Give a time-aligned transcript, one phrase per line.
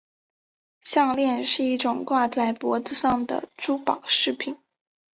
[0.79, 4.57] 项链是一种挂在脖子上的珠宝饰品。